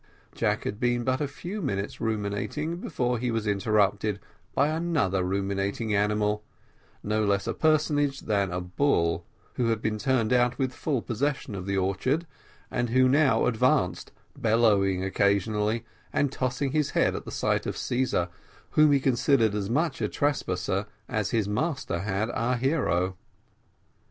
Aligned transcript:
Jack 0.33 0.63
had 0.63 0.79
been 0.79 1.03
but 1.03 1.21
a 1.21 1.27
few 1.27 1.61
minutes 1.61 2.01
ruminating 2.01 2.77
before 2.77 3.19
he 3.19 3.29
was 3.29 3.45
interrupted 3.45 4.19
by 4.55 4.67
another 4.69 5.21
ruminating 5.23 5.93
animal, 5.93 6.43
no 7.03 7.23
less 7.23 7.45
a 7.45 7.53
personage 7.53 8.21
than 8.21 8.51
a 8.51 8.59
bull, 8.59 9.27
who 9.57 9.67
had 9.67 9.79
been 9.79 9.99
turned 9.99 10.33
out 10.33 10.57
with 10.57 10.73
full 10.73 11.03
possession 11.03 11.53
of 11.53 11.67
the 11.67 11.77
orchard, 11.77 12.25
and 12.71 12.89
who 12.89 13.07
now 13.07 13.45
advanced, 13.45 14.11
bellowing 14.35 15.03
occasionally, 15.03 15.85
and 16.11 16.31
tossing 16.31 16.71
his 16.71 16.89
head 16.97 17.15
at 17.15 17.23
the 17.23 17.31
sight 17.31 17.67
of 17.67 17.77
Caesar, 17.77 18.27
whom 18.71 18.91
he 18.91 18.99
considered 18.99 19.53
as 19.53 19.69
much 19.69 20.01
a 20.01 20.07
trespasser 20.09 20.87
as 21.07 21.29
his 21.29 21.47
master 21.47 21.99
had 21.99 22.31
our 22.31 22.55
hero. 22.55 23.15